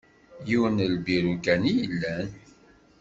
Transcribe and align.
Yiwen 0.47 0.77
n 0.83 0.87
lbiru 0.93 1.33
kan 1.45 1.61
i 1.71 1.73
yellan. 1.79 2.29